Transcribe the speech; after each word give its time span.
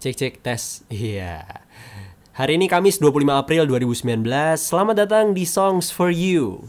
Cek 0.00 0.16
cek 0.16 0.34
tes. 0.40 0.80
Iya. 0.88 1.44
Hari 2.32 2.56
ini 2.56 2.72
Kamis 2.72 2.96
25 3.04 3.20
April 3.36 3.68
2019. 3.68 4.24
Selamat 4.56 4.96
datang 5.04 5.36
di 5.36 5.44
Songs 5.44 5.92
for 5.92 6.08
You. 6.08 6.64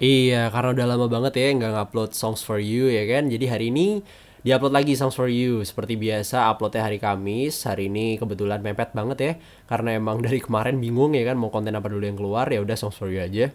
Iya, 0.00 0.48
karena 0.48 0.72
udah 0.72 0.86
lama 0.88 1.06
banget 1.12 1.36
ya 1.36 1.52
nggak 1.60 1.72
ngupload 1.76 2.16
Songs 2.16 2.40
for 2.40 2.56
You 2.56 2.88
ya 2.88 3.04
kan. 3.04 3.28
Jadi 3.28 3.52
hari 3.52 3.68
ini 3.68 4.00
diupload 4.48 4.72
lagi 4.72 4.96
Songs 4.96 5.12
for 5.12 5.28
You. 5.28 5.60
Seperti 5.60 6.00
biasa 6.00 6.48
uploadnya 6.48 6.88
hari 6.88 6.96
Kamis. 6.96 7.68
Hari 7.68 7.92
ini 7.92 8.16
kebetulan 8.16 8.64
mepet 8.64 8.96
banget 8.96 9.18
ya. 9.20 9.32
Karena 9.68 10.00
emang 10.00 10.16
dari 10.24 10.40
kemarin 10.40 10.80
bingung 10.80 11.12
ya 11.12 11.28
kan 11.28 11.36
mau 11.36 11.52
konten 11.52 11.76
apa 11.76 11.92
dulu 11.92 12.00
yang 12.00 12.16
keluar. 12.16 12.48
Ya 12.48 12.64
udah 12.64 12.80
Songs 12.80 12.96
for 12.96 13.12
You 13.12 13.20
aja. 13.20 13.52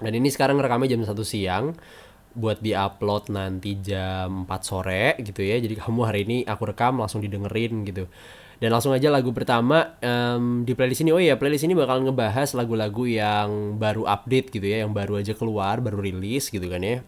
Dan 0.00 0.12
ini 0.16 0.28
sekarang 0.32 0.58
rekamnya 0.58 0.96
jam 0.96 1.04
1 1.04 1.12
siang 1.24 1.76
buat 2.30 2.62
diupload 2.62 3.34
nanti 3.34 3.78
jam 3.82 4.48
4 4.48 4.60
sore 4.64 5.18
gitu 5.20 5.44
ya. 5.44 5.60
Jadi 5.60 5.76
kamu 5.78 6.00
hari 6.06 6.20
ini 6.26 6.36
aku 6.44 6.68
rekam 6.68 6.98
langsung 6.98 7.20
didengerin 7.20 7.84
gitu. 7.86 8.08
Dan 8.60 8.76
langsung 8.76 8.92
aja 8.92 9.08
lagu 9.08 9.32
pertama 9.32 9.96
em, 10.04 10.68
di 10.68 10.76
playlist 10.76 11.00
ini. 11.00 11.10
Oh 11.16 11.20
iya, 11.22 11.40
playlist 11.40 11.64
ini 11.64 11.72
bakal 11.72 12.04
ngebahas 12.04 12.52
lagu-lagu 12.52 13.08
yang 13.08 13.80
baru 13.80 14.04
update 14.04 14.52
gitu 14.52 14.68
ya, 14.68 14.84
yang 14.84 14.92
baru 14.92 15.16
aja 15.16 15.32
keluar, 15.32 15.80
baru 15.80 16.04
rilis 16.04 16.52
gitu 16.52 16.68
kan 16.68 16.84
ya. 16.84 17.00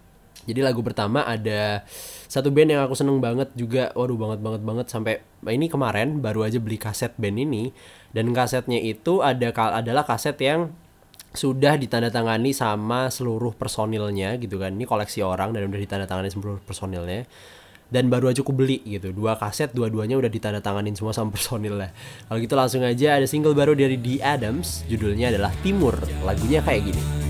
Jadi 0.42 0.58
lagu 0.58 0.82
pertama 0.82 1.22
ada 1.22 1.86
satu 2.26 2.50
band 2.50 2.74
yang 2.74 2.82
aku 2.82 2.98
seneng 2.98 3.22
banget 3.22 3.52
juga, 3.54 3.94
waduh 3.94 4.18
banget 4.18 4.40
banget 4.42 4.62
banget 4.64 4.86
sampai 4.90 5.14
ini 5.46 5.70
kemarin 5.70 6.18
baru 6.18 6.50
aja 6.50 6.58
beli 6.58 6.80
kaset 6.80 7.14
band 7.14 7.38
ini 7.38 7.70
dan 8.10 8.32
kasetnya 8.34 8.80
itu 8.82 9.22
ada 9.22 9.54
adalah 9.54 10.02
kaset 10.02 10.34
yang 10.42 10.74
sudah 11.32 11.80
ditandatangani 11.80 12.52
sama 12.52 13.08
seluruh 13.08 13.56
personilnya 13.56 14.36
gitu 14.36 14.60
kan. 14.60 14.76
Ini 14.76 14.84
koleksi 14.84 15.24
orang 15.24 15.56
dan 15.56 15.68
udah 15.68 15.80
ditandatangani 15.80 16.28
seluruh 16.28 16.60
personilnya. 16.64 17.24
Dan 17.92 18.08
baru 18.08 18.32
aja 18.32 18.40
aku 18.40 18.56
beli 18.56 18.80
gitu. 18.88 19.12
Dua 19.12 19.36
kaset 19.36 19.68
dua-duanya 19.76 20.16
udah 20.16 20.32
ditandatanganin 20.32 20.96
semua 20.96 21.12
sama 21.12 21.28
personil 21.36 21.76
lah 21.76 21.92
kalau 22.24 22.40
gitu 22.40 22.56
langsung 22.56 22.80
aja 22.80 23.20
ada 23.20 23.28
single 23.28 23.52
baru 23.52 23.76
dari 23.76 24.00
The 24.00 24.24
Adams. 24.24 24.88
Judulnya 24.88 25.28
adalah 25.28 25.52
Timur. 25.60 25.96
Lagunya 26.24 26.64
kayak 26.64 26.88
gini 26.88 27.21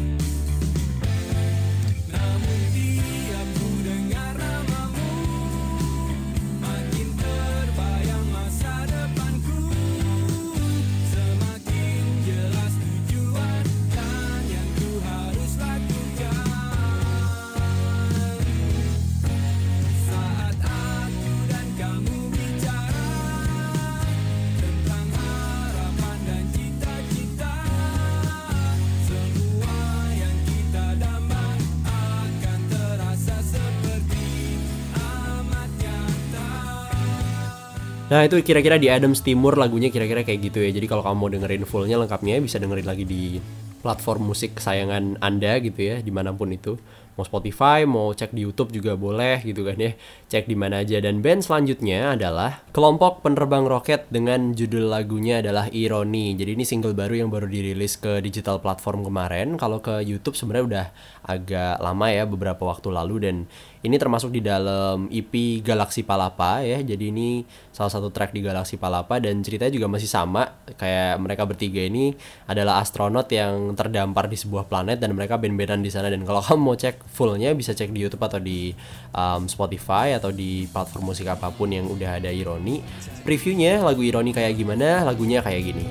Nah 38.12 38.28
itu 38.28 38.36
kira-kira 38.44 38.76
di 38.76 38.92
Adams 38.92 39.24
Timur 39.24 39.56
lagunya 39.56 39.88
kira-kira 39.88 40.20
kayak 40.20 40.52
gitu 40.52 40.60
ya. 40.60 40.68
Jadi 40.68 40.84
kalau 40.84 41.00
kamu 41.00 41.16
mau 41.16 41.32
dengerin 41.32 41.64
fullnya 41.64 41.96
lengkapnya 41.96 42.44
bisa 42.44 42.60
dengerin 42.60 42.84
lagi 42.84 43.08
di 43.08 43.40
platform 43.80 44.36
musik 44.36 44.60
kesayangan 44.60 45.16
Anda 45.18 45.58
gitu 45.58 45.80
ya 45.80 45.96
Di 46.04 46.12
mana 46.12 46.30
pun 46.36 46.52
itu 46.52 46.76
Mau 47.12 47.28
Spotify, 47.28 47.84
mau 47.84 48.16
cek 48.16 48.32
di 48.32 48.48
Youtube 48.48 48.72
juga 48.72 48.96
boleh 48.96 49.44
gitu 49.44 49.68
kan 49.68 49.76
ya. 49.76 49.92
Cek 50.32 50.48
di 50.48 50.56
mana 50.56 50.80
aja. 50.80 50.96
Dan 50.96 51.20
band 51.20 51.44
selanjutnya 51.44 52.16
adalah 52.16 52.64
Kelompok 52.72 53.20
Penerbang 53.20 53.68
Roket 53.68 54.08
dengan 54.08 54.56
judul 54.56 54.88
lagunya 54.88 55.44
adalah 55.44 55.68
Ironi. 55.68 56.32
Jadi 56.32 56.56
ini 56.56 56.64
single 56.64 56.96
baru 56.96 57.20
yang 57.20 57.28
baru 57.28 57.44
dirilis 57.44 58.00
ke 58.00 58.24
digital 58.24 58.64
platform 58.64 59.04
kemarin. 59.04 59.60
Kalau 59.60 59.84
ke 59.84 60.00
Youtube 60.00 60.32
sebenarnya 60.32 60.64
udah 60.64 60.86
agak 61.28 61.76
lama 61.84 62.06
ya 62.08 62.24
beberapa 62.24 62.64
waktu 62.64 62.88
lalu. 62.88 63.16
Dan 63.28 63.36
ini 63.82 63.98
termasuk 63.98 64.30
di 64.30 64.40
dalam 64.40 65.10
EP 65.10 65.60
Galaksi 65.60 66.06
Palapa 66.06 66.62
ya. 66.62 66.80
Jadi 66.80 67.10
ini 67.10 67.42
salah 67.74 67.90
satu 67.90 68.14
track 68.14 68.30
di 68.30 68.40
Galaksi 68.40 68.78
Palapa 68.78 69.18
dan 69.18 69.42
ceritanya 69.42 69.74
juga 69.74 69.90
masih 69.90 70.06
sama. 70.06 70.48
Kayak 70.78 71.18
mereka 71.18 71.42
bertiga 71.44 71.82
ini 71.82 72.14
adalah 72.46 72.78
astronot 72.78 73.26
yang 73.34 73.74
terdampar 73.74 74.30
di 74.30 74.38
sebuah 74.38 74.70
planet 74.70 75.02
dan 75.02 75.12
mereka 75.18 75.36
band-bandan 75.36 75.82
di 75.82 75.90
sana. 75.90 76.08
Dan 76.08 76.22
kalau 76.22 76.40
kamu 76.46 76.62
mau 76.62 76.78
cek 76.78 77.01
fullnya 77.10 77.52
bisa 77.56 77.74
cek 77.74 77.90
di 77.90 78.04
YouTube 78.04 78.22
atau 78.22 78.38
di 78.38 78.72
um, 79.14 79.48
Spotify 79.50 80.14
atau 80.16 80.30
di 80.30 80.66
platform 80.70 81.12
musik 81.12 81.26
apa 81.28 81.50
pun 81.50 81.70
yang 81.70 81.88
udah 81.88 82.22
ada 82.22 82.30
Ironi. 82.30 82.84
Previewnya 83.26 83.82
lagu 83.82 84.02
Ironi 84.04 84.30
kayak 84.30 84.54
gimana? 84.54 85.02
Lagunya 85.06 85.42
kayak 85.42 85.62
gini. 85.72 85.84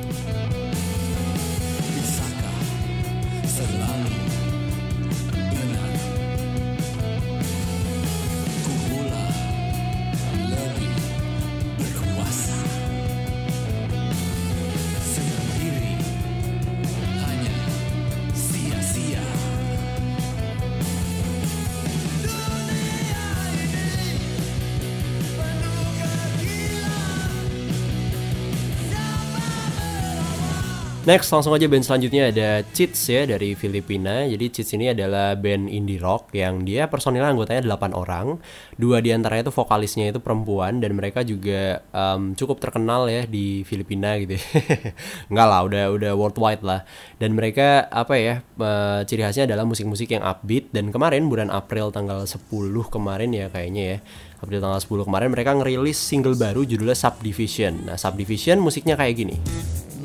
Next 31.02 31.34
langsung 31.34 31.58
aja 31.58 31.66
band 31.66 31.82
selanjutnya 31.82 32.30
ada 32.30 32.62
Cheats 32.78 33.10
ya 33.10 33.26
dari 33.26 33.58
Filipina. 33.58 34.22
Jadi 34.30 34.54
Cheats 34.54 34.78
ini 34.78 34.94
adalah 34.94 35.34
band 35.34 35.66
indie 35.66 35.98
rock 35.98 36.30
yang 36.38 36.62
dia 36.62 36.86
personilnya 36.86 37.34
anggotanya 37.34 37.66
8 37.74 37.98
orang. 37.98 38.38
Dua 38.78 39.02
di 39.02 39.10
antaranya 39.10 39.50
itu 39.50 39.54
vokalisnya 39.58 40.14
itu 40.14 40.22
perempuan 40.22 40.78
dan 40.78 40.94
mereka 40.94 41.26
juga 41.26 41.82
um, 41.90 42.38
cukup 42.38 42.62
terkenal 42.62 43.10
ya 43.10 43.26
di 43.26 43.66
Filipina 43.66 44.14
gitu. 44.22 44.38
Enggak 45.34 45.48
lah, 45.50 45.66
udah 45.66 45.84
udah 45.90 46.12
worldwide 46.14 46.62
lah. 46.62 46.86
Dan 47.18 47.34
mereka 47.34 47.90
apa 47.90 48.22
ya 48.22 48.46
uh, 48.62 49.02
ciri 49.02 49.26
khasnya 49.26 49.50
adalah 49.50 49.66
musik-musik 49.66 50.14
yang 50.14 50.22
upbeat 50.22 50.70
dan 50.70 50.94
kemarin 50.94 51.26
bulan 51.26 51.50
April 51.50 51.90
tanggal 51.90 52.30
10 52.30 52.46
kemarin 52.94 53.34
ya 53.34 53.50
kayaknya 53.50 53.98
ya. 53.98 53.98
April 54.38 54.62
tanggal 54.62 54.78
10 54.78 55.10
kemarin 55.10 55.34
mereka 55.34 55.58
ngerilis 55.58 55.98
single 55.98 56.38
baru 56.38 56.62
judulnya 56.62 56.94
Subdivision. 56.94 57.90
Nah, 57.90 57.98
Subdivision 57.98 58.62
musiknya 58.62 58.94
kayak 58.94 59.18
gini. 59.18 59.42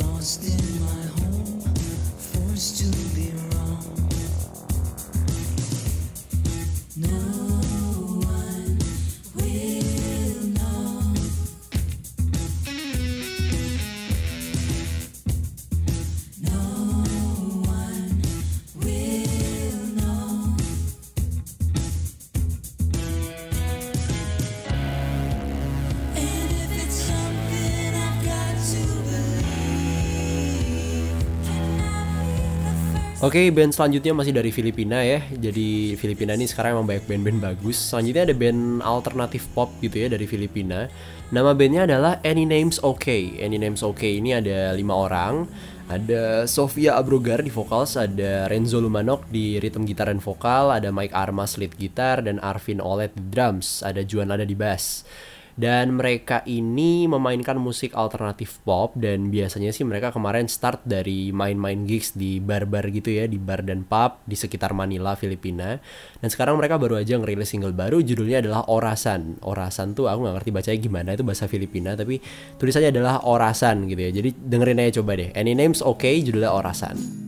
Lost 0.01 0.56
used 2.57 2.79
to 2.79 3.06
Oke, 33.27 33.51
band 33.51 33.75
selanjutnya 33.75 34.15
masih 34.15 34.31
dari 34.31 34.55
Filipina 34.55 35.03
ya. 35.03 35.19
Jadi 35.35 35.99
Filipina 35.99 36.39
ini 36.39 36.47
sekarang 36.47 36.79
emang 36.79 36.87
banyak 36.87 37.11
band-band 37.11 37.43
bagus. 37.43 37.75
Selanjutnya 37.75 38.23
ada 38.23 38.31
band 38.39 38.87
alternatif 38.87 39.51
pop 39.51 39.67
gitu 39.83 39.99
ya 39.99 40.07
dari 40.07 40.31
Filipina. 40.31 40.87
Nama 41.35 41.51
bandnya 41.51 41.91
adalah 41.91 42.23
Any 42.23 42.47
Names 42.47 42.79
OK. 42.87 43.35
Any 43.43 43.59
Names 43.59 43.83
OK 43.83 44.23
ini 44.23 44.31
ada 44.31 44.71
lima 44.79 44.95
orang. 44.95 45.43
Ada 45.91 46.47
Sofia 46.47 46.95
Abrogar 46.95 47.43
di 47.43 47.51
vokal, 47.51 47.83
ada 47.99 48.47
Renzo 48.47 48.79
Lumanok 48.79 49.27
di 49.27 49.59
rhythm 49.59 49.83
gitar 49.91 50.07
dan 50.07 50.23
vokal, 50.23 50.71
ada 50.71 50.95
Mike 50.95 51.15
Armas 51.15 51.59
lead 51.59 51.75
gitar 51.75 52.23
dan 52.23 52.39
Arvin 52.39 52.79
Olet 52.79 53.11
di 53.11 53.27
drums, 53.27 53.83
ada 53.83 54.07
Juan 54.07 54.31
ada 54.31 54.47
di 54.47 54.55
bass. 54.55 55.03
Dan 55.57 55.97
mereka 55.97 56.45
ini 56.45 57.09
memainkan 57.09 57.57
musik 57.57 57.97
alternatif 57.97 58.61
pop 58.61 58.93
dan 58.93 59.33
biasanya 59.33 59.73
sih 59.73 59.89
mereka 59.89 60.13
kemarin 60.13 60.53
start 60.53 60.85
dari 60.85 61.33
main-main 61.33 61.89
gigs 61.89 62.13
di 62.13 62.45
bar-bar 62.45 62.85
gitu 62.93 63.09
ya, 63.09 63.25
di 63.25 63.41
bar 63.41 63.65
dan 63.65 63.89
pub 63.89 64.21
di 64.29 64.37
sekitar 64.37 64.77
Manila, 64.77 65.17
Filipina. 65.17 65.81
Dan 66.21 66.29
sekarang 66.29 66.61
mereka 66.61 66.77
baru 66.77 67.01
aja 67.01 67.17
ngerilis 67.17 67.49
single 67.49 67.73
baru 67.73 68.05
judulnya 68.05 68.45
adalah 68.45 68.69
Orasan. 68.69 69.41
Orasan 69.41 69.97
tuh 69.97 70.13
aku 70.13 70.29
nggak 70.29 70.37
ngerti 70.45 70.51
bacanya 70.53 70.79
gimana 70.79 71.09
itu 71.17 71.25
bahasa 71.25 71.49
Filipina 71.49 71.97
tapi 71.97 72.21
tulisannya 72.61 72.93
adalah 72.93 73.25
Orasan 73.25 73.89
gitu 73.89 74.01
ya. 74.05 74.11
Jadi 74.13 74.37
dengerin 74.37 74.85
aja 74.85 75.01
coba 75.01 75.17
deh. 75.17 75.33
Any 75.33 75.57
Names 75.57 75.81
Oke 75.81 76.05
okay, 76.05 76.21
judulnya 76.21 76.53
Orasan. 76.53 77.26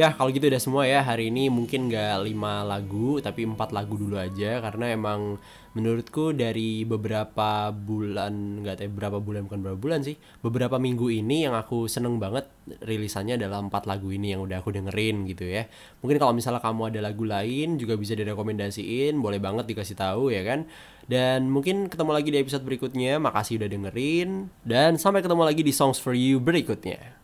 Ya 0.00 0.16
kalau 0.16 0.32
gitu 0.32 0.48
udah 0.48 0.62
semua 0.64 0.88
ya. 0.88 1.04
Hari 1.04 1.28
ini 1.28 1.52
mungkin 1.52 1.92
gak 1.92 2.24
lima 2.24 2.64
lagu 2.64 3.20
tapi 3.20 3.44
empat 3.44 3.68
lagu 3.76 4.00
dulu 4.00 4.16
aja. 4.16 4.56
Karena 4.64 4.96
emang 4.96 5.36
menurutku 5.76 6.32
dari 6.32 6.88
beberapa 6.88 7.68
bulan 7.68 8.64
nggak 8.64 8.80
tahu 8.80 8.90
berapa 8.96 9.20
bulan 9.20 9.44
bukan 9.44 9.60
berapa 9.60 9.76
bulan 9.76 10.00
sih. 10.00 10.16
Beberapa 10.40 10.80
minggu 10.80 11.12
ini 11.12 11.44
yang 11.44 11.52
aku 11.52 11.84
seneng 11.84 12.16
banget 12.16 12.48
rilisannya 12.80 13.36
adalah 13.36 13.60
empat 13.60 13.84
lagu 13.84 14.08
ini 14.08 14.32
yang 14.32 14.40
udah 14.40 14.64
aku 14.64 14.72
dengerin 14.72 15.28
gitu 15.28 15.44
ya. 15.44 15.68
Mungkin 16.00 16.16
kalau 16.16 16.32
misalnya 16.32 16.64
kamu 16.64 16.96
ada 16.96 17.00
lagu 17.04 17.28
lain 17.28 17.76
juga 17.76 18.00
bisa 18.00 18.16
direkomendasiin 18.16 19.20
boleh 19.20 19.36
banget 19.36 19.68
dikasih 19.68 20.00
tahu 20.00 20.32
ya 20.32 20.40
kan? 20.48 20.64
Dan 21.12 21.52
mungkin 21.52 21.92
ketemu 21.92 22.16
lagi 22.16 22.32
di 22.32 22.40
episode 22.40 22.64
berikutnya. 22.64 23.20
Makasih 23.20 23.60
udah 23.60 23.68
dengerin 23.68 24.48
dan 24.64 24.96
sampai 24.96 25.20
ketemu 25.20 25.44
lagi 25.44 25.60
di 25.60 25.76
songs 25.76 26.00
for 26.00 26.16
you 26.16 26.40
berikutnya 26.40 27.19